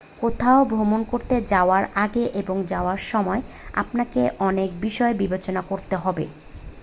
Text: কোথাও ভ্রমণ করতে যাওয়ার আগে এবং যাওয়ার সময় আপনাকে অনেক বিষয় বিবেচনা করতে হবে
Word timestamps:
কোথাও 0.19 0.59
ভ্রমণ 0.65 1.01
করতে 1.03 1.35
যাওয়ার 1.51 1.83
আগে 2.03 2.23
এবং 2.41 2.57
যাওয়ার 2.67 2.99
সময় 3.11 3.41
আপনাকে 3.73 4.21
অনেক 4.41 4.69
বিষয় 4.81 5.13
বিবেচনা 5.21 5.61
করতে 5.69 5.95
হবে 6.03 6.25